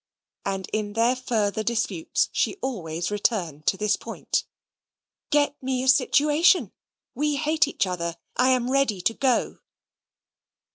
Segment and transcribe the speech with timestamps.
[0.45, 4.45] And in their further disputes she always returned to this point,
[5.29, 6.71] "Get me a situation
[7.13, 9.59] we hate each other, and I am ready to go."